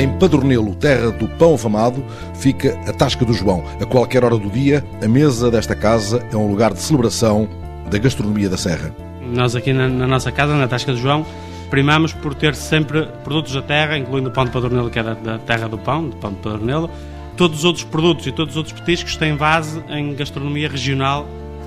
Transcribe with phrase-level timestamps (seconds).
[0.00, 3.62] Em Padornelo, terra do pão afamado, fica a Tasca do João.
[3.78, 7.46] A qualquer hora do dia, a mesa desta casa é um lugar de celebração
[7.90, 8.94] da gastronomia da Serra.
[9.20, 11.26] Nós aqui na, na nossa casa, na Tasca do João,
[11.68, 15.12] primamos por ter sempre produtos da terra, incluindo o pão de Padornelo, que é da,
[15.12, 16.88] da terra do pão, do pão de Padornelo.
[17.36, 21.26] Todos os outros produtos e todos os outros petiscos têm base em gastronomia regional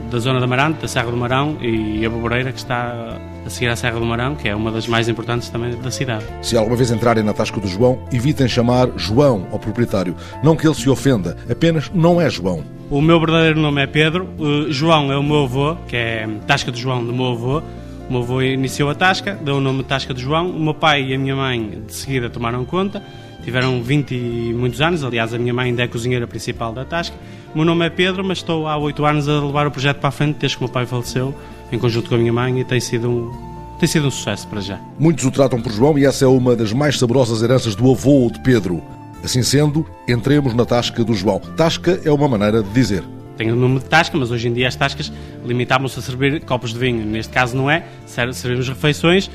[0.10, 3.16] da zona da Marante, da Serra do Marão e a Boboreira, que está
[3.46, 6.26] a seguir à Serra do Marão, que é uma das mais importantes também da cidade.
[6.42, 10.16] Se alguma vez entrarem na Tasca do João, evitem chamar João ao proprietário.
[10.44, 12.64] Não que ele se ofenda, apenas não é João.
[12.90, 16.72] O meu verdadeiro nome é Pedro, o João é o meu avô, que é Tasca
[16.72, 17.62] do João do meu avô.
[18.08, 20.50] O meu avô iniciou a Tasca, deu o nome de Tasca do João.
[20.50, 23.02] O meu pai e a minha mãe de seguida tomaram conta.
[23.44, 27.16] Tiveram 20 e muitos anos, aliás, a minha mãe ainda é cozinheira principal da Tasca.
[27.54, 30.10] O meu nome é Pedro, mas estou há 8 anos a levar o projeto para
[30.10, 31.36] a frente desde que o meu pai faleceu,
[31.74, 33.32] em conjunto com a minha mãe, e tem sido um,
[33.80, 34.80] tem sido um sucesso para já.
[35.00, 38.30] Muitos o tratam por João e essa é uma das mais saborosas heranças do avô
[38.32, 38.82] de Pedro.
[39.24, 41.40] Assim sendo, entremos na Tasca do João.
[41.40, 43.04] Tasca é uma maneira de dizer.
[43.38, 45.12] Tem o nome de tasca, mas hoje em dia as tascas
[45.44, 47.04] limitavam-se a servir copos de vinho.
[47.04, 49.30] Neste caso não é, servimos refeições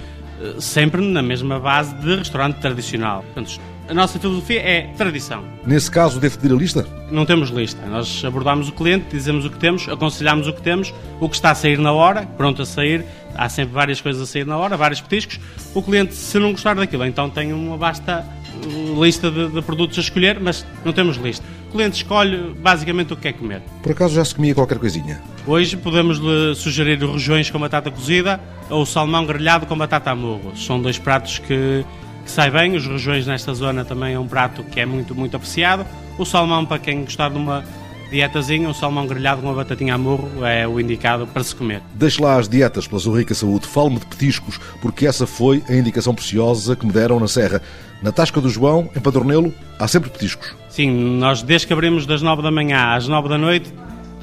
[0.60, 3.22] sempre na mesma base de restaurante tradicional.
[3.22, 5.42] Portanto, a nossa filosofia é tradição.
[5.66, 6.86] Nesse caso, devo pedir a lista?
[7.10, 7.84] Não temos lista.
[7.86, 11.52] Nós abordamos o cliente, dizemos o que temos, aconselhamos o que temos, o que está
[11.52, 13.04] a sair na hora, pronto a sair.
[13.34, 15.40] Há sempre várias coisas a sair na hora, vários petiscos.
[15.74, 18.26] O cliente, se não gostar daquilo, então tem uma vasta
[18.64, 21.44] uh, lista de, de produtos a escolher, mas não temos lista.
[21.68, 23.62] O cliente escolhe basicamente o que quer comer.
[23.82, 25.18] Por acaso já se comia qualquer coisinha?
[25.48, 28.38] Hoje podemos lhe sugerir rojões com batata cozida
[28.68, 30.54] ou salmão grelhado com batata a murro.
[30.54, 31.86] São dois pratos que,
[32.22, 32.76] que sai bem.
[32.76, 35.86] Os rojões nesta zona também é um prato que é muito, muito apreciado.
[36.18, 37.64] O salmão, para quem gostar de uma
[38.10, 41.80] dietazinha, o salmão grelhado com uma batatinha a murro é o indicado para se comer.
[41.94, 43.66] Deixe lá as dietas pela sua rica saúde.
[43.66, 47.62] Fale-me de petiscos, porque essa foi a indicação preciosa que me deram na Serra.
[48.02, 50.54] Na Tasca do João, em Padornelo, há sempre petiscos.
[50.68, 53.72] Sim, nós desde que abrimos das 9 da manhã às 9 da noite,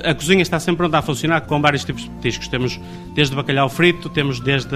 [0.06, 2.48] a cozinha está sempre pronta a funcionar com vários tipos de petiscos.
[2.48, 2.80] Temos
[3.14, 4.70] desde bacalhau frito, temos desde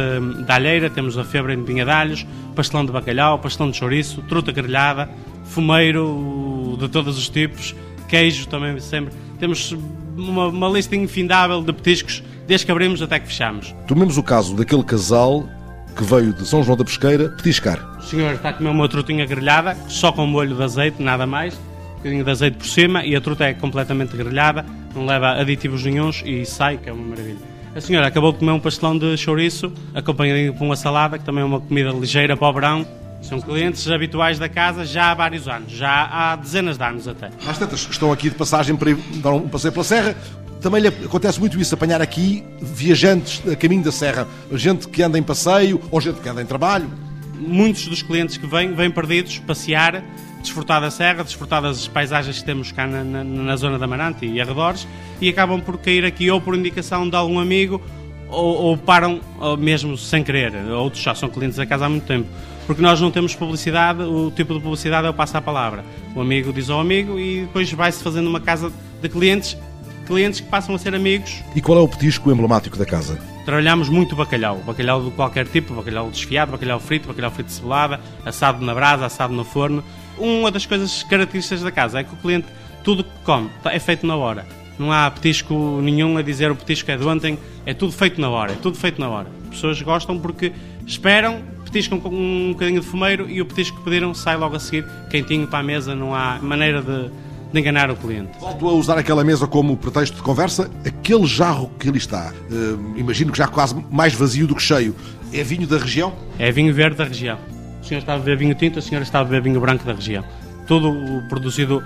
[0.45, 2.25] da alheira, temos a febre em pinha de alhos,
[2.56, 5.09] pastelão de bacalhau, pastelão de chouriço, truta grelhada,
[5.45, 7.75] fumeiro de todos os tipos,
[8.07, 9.13] queijo também sempre.
[9.39, 9.75] Temos
[10.18, 13.75] uma, uma lista infindável de petiscos desde que abrimos até que fechamos.
[13.88, 15.47] Tomemos o caso daquele casal
[15.95, 17.97] que veio de São João da Pesqueira petiscar.
[18.00, 21.53] O senhor está a comer uma trutinha grelhada, só com molho de azeite, nada mais,
[21.56, 25.83] um bocadinho de azeite por cima e a truta é completamente grelhada, não leva aditivos
[25.83, 27.38] nenhums e sai, que é uma maravilha.
[27.75, 31.44] A senhora acabou de comer um pastelão de chouriço, acompanhadinho com uma salada, que também
[31.44, 32.88] é uma comida ligeira para o verão.
[33.22, 37.29] São clientes habituais da casa já há vários anos, já há dezenas de anos até.
[37.47, 40.16] Às tantas que estão aqui de passagem para dar um passeio pela Serra,
[40.61, 45.17] também lhe acontece muito isso, apanhar aqui viajantes a caminho da Serra, gente que anda
[45.17, 46.89] em passeio ou gente que anda em trabalho.
[47.35, 50.03] Muitos dos clientes que vêm, vêm perdidos, passear,
[50.41, 54.25] desfrutar da serra, desfrutar das paisagens que temos cá na, na, na zona da Marante
[54.25, 54.88] e arredores,
[55.22, 57.81] e acabam por cair aqui ou por indicação de algum amigo
[58.29, 60.53] ou, ou param ou mesmo sem querer.
[60.72, 62.27] Outros já são clientes da casa há muito tempo.
[62.66, 65.83] Porque nós não temos publicidade, o tipo de publicidade é o passa a palavra.
[66.16, 68.71] O amigo diz ao amigo e depois vai-se fazendo uma casa
[69.01, 69.57] de clientes,
[70.06, 71.44] clientes que passam a ser amigos.
[71.56, 73.19] E qual é o petisco emblemático da casa?
[73.44, 78.00] Trabalhamos muito bacalhau, bacalhau de qualquer tipo, bacalhau desfiado, bacalhau frito, bacalhau frito de cebolada,
[78.23, 79.83] assado na brasa, assado no forno.
[80.19, 82.47] Uma das coisas características da casa é que o cliente,
[82.84, 84.46] tudo que come, é feito na hora.
[84.78, 88.30] Não há petisco nenhum a dizer o petisco é de ontem, é tudo feito na
[88.30, 89.28] hora, é tudo feito na hora.
[89.46, 90.53] As pessoas gostam porque
[90.85, 94.60] esperam, petiscam com um bocadinho de fumeiro e o petisco que pediram sai logo a
[94.60, 97.10] seguir, quentinho para a mesa, não há maneira de,
[97.51, 98.31] de enganar o cliente.
[98.39, 100.69] Volto a usar aquela mesa como pretexto de conversa.
[100.86, 104.95] Aquele jarro que ali está, eh, imagino que já quase mais vazio do que cheio,
[105.33, 106.13] é vinho da região?
[106.38, 107.38] É vinho verde da região.
[107.81, 109.94] O senhor está a beber vinho tinto, a senhora está a beber vinho branco da
[109.94, 110.24] região.
[110.68, 111.84] Tudo produzido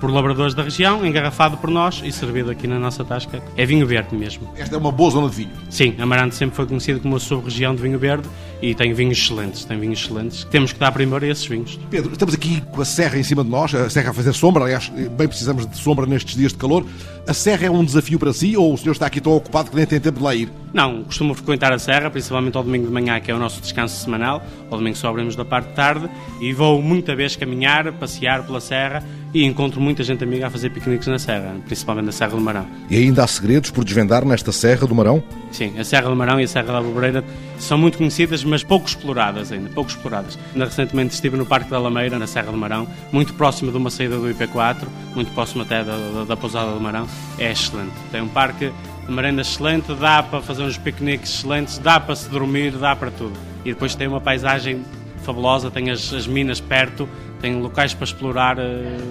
[0.00, 3.42] por labradores da região, engarrafado por nós e servido aqui na nossa tasca.
[3.56, 4.52] É vinho verde mesmo.
[4.56, 5.50] Esta é uma boa zona de vinho.
[5.70, 8.28] Sim, Amarante sempre foi conhecido como uma sub-região de vinho verde
[8.60, 10.44] e tem vinhos excelentes, tem vinhos excelentes.
[10.44, 11.78] Temos que dar primor a esses vinhos.
[11.90, 14.64] Pedro, estamos aqui com a serra em cima de nós, a serra a fazer sombra,
[14.64, 16.84] aliás, bem precisamos de sombra nestes dias de calor.
[17.26, 19.76] A serra é um desafio para si ou o senhor está aqui tão ocupado que
[19.76, 20.48] nem tem tempo de lá ir?
[20.72, 23.96] Não, costumo frequentar a serra, principalmente ao domingo de manhã, que é o nosso descanso
[24.02, 24.42] semanal.
[24.70, 26.08] Ao domingo só abrimos da parte de tarde
[26.40, 29.02] e vou muita vez caminhar, passear pela serra
[29.36, 32.66] e encontro muita gente amiga a fazer piqueniques na serra, principalmente na Serra do Marão.
[32.88, 35.22] E ainda há segredos por desvendar nesta Serra do Marão?
[35.52, 37.22] Sim, a Serra do Marão e a Serra da Bobreira
[37.58, 40.38] são muito conhecidas, mas pouco exploradas ainda, pouco exploradas.
[40.54, 43.90] Ainda recentemente estive no Parque da Lameira, na Serra do Marão, muito próximo de uma
[43.90, 47.06] saída do IP4, muito próximo até da, da, da Pousada do Marão.
[47.38, 47.92] É excelente.
[48.10, 48.72] Tem um parque
[49.06, 53.10] de merenda excelente, dá para fazer uns piqueniques excelentes, dá para se dormir, dá para
[53.10, 53.34] tudo.
[53.66, 54.82] E depois tem uma paisagem
[55.26, 57.06] fabulosa, tem as, as minas perto,
[57.40, 58.62] tem locais para explorar uh,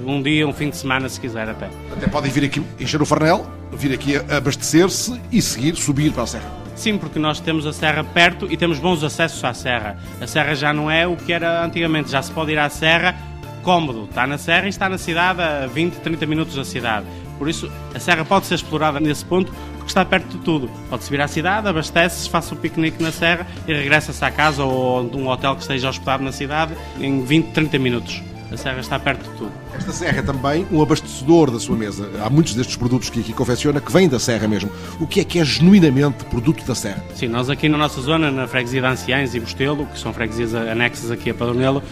[0.06, 1.70] um dia, um fim de semana, se quiser até.
[1.92, 6.28] Até podem vir aqui encher o farnel, vir aqui abastecer-se e seguir, subir para a
[6.28, 6.52] serra.
[6.76, 9.98] Sim, porque nós temos a serra perto e temos bons acessos à serra.
[10.20, 13.16] A serra já não é o que era antigamente, já se pode ir à serra
[13.64, 14.04] cómodo.
[14.06, 17.06] Está na serra e está na cidade a 20, 30 minutos da cidade.
[17.38, 19.52] Por isso, a serra pode ser explorada nesse ponto
[19.86, 20.70] porque está perto de tudo.
[20.90, 24.98] Pode-se vir à cidade, abastece-se, faça um piquenique na serra e regressa-se à casa ou
[24.98, 28.24] a um hotel que esteja hospedado na cidade em 20, 30 minutos.
[28.52, 29.52] A serra está perto de tudo.
[29.74, 32.10] Esta serra é também um abastecedor da sua mesa.
[32.24, 34.72] Há muitos destes produtos que aqui confecciona que vêm da serra mesmo.
[35.00, 37.04] O que é que é genuinamente produto da serra?
[37.14, 40.56] Sim, nós aqui na nossa zona, na freguesia de Anciães e Bostelo, que são freguesias
[40.56, 41.84] anexas aqui a Padronelo,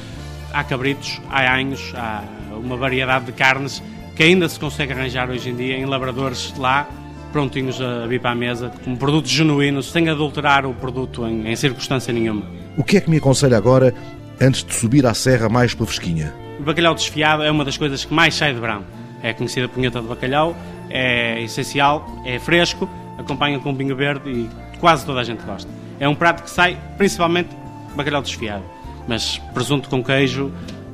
[0.51, 2.23] há cabritos, há anhos, há
[2.55, 3.83] uma variedade de carnes
[4.15, 6.87] que ainda se consegue arranjar hoje em dia em labradores lá,
[7.33, 11.55] prontinhos a vir para a mesa, como produtos genuínos, sem adulterar o produto em, em
[11.55, 12.45] circunstância nenhuma.
[12.77, 13.93] O que é que me aconselha agora
[14.39, 16.33] antes de subir à serra mais pela fresquinha?
[16.59, 18.83] O bacalhau desfiado é uma das coisas que mais sai de verão.
[19.21, 20.55] É a conhecida punheta de bacalhau,
[20.89, 22.87] é essencial, é fresco,
[23.17, 24.49] acompanha com vinho verde e
[24.79, 25.69] quase toda a gente gosta.
[25.99, 27.49] É um prato que sai principalmente
[27.95, 28.63] bacalhau desfiado,
[29.07, 30.51] mas presunto com queijo,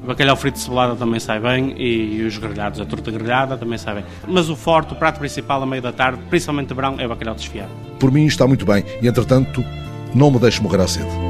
[0.09, 3.95] bacalhau frito de cebolada também sai bem e os grelhados, a torta grelhada também sai
[3.95, 4.03] bem.
[4.27, 7.09] Mas o forte, o prato principal a meio da tarde, principalmente de verão, é o
[7.09, 7.69] bacalhau desfiado.
[7.99, 9.63] Por mim está muito bem e, entretanto,
[10.13, 11.28] não me deixe morrer à sede.